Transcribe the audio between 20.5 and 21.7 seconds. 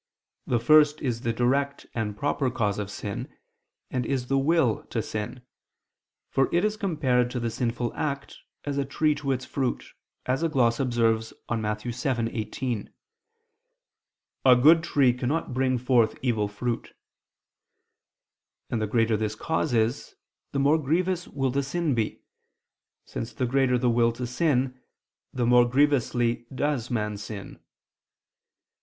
the more grievous will the